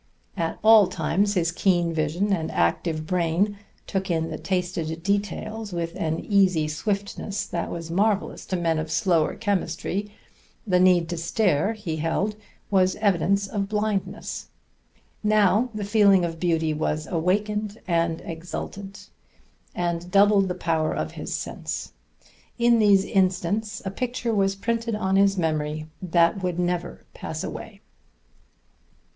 [0.35, 5.95] At all times his keen vision and active brain took in and tasted details with
[5.95, 10.11] an easy swiftness that was marvelous to men of slower chemistry;
[10.65, 12.35] the need to stare, he held,
[12.71, 14.47] was evidence of blindness.
[15.23, 19.11] Now the feeling of beauty was awakened and exultant,
[19.75, 21.93] and doubled the power of his sense.
[22.57, 27.81] In these instants a picture was printed on his memory that would never pass away.